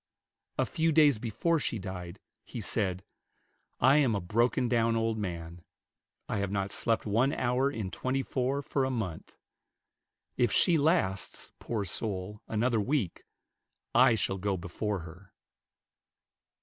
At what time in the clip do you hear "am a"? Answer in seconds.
3.97-4.19